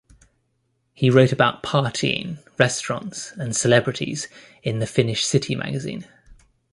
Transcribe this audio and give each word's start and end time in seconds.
He 0.93 1.11
wrote 1.11 1.31
about 1.31 1.61
partying, 1.61 2.39
restaurants 2.57 3.33
and 3.33 3.55
celebrities 3.55 4.27
in 4.63 4.79
the 4.79 4.87
Finnish 4.87 5.23
City 5.23 5.53
magazine. 5.53 6.07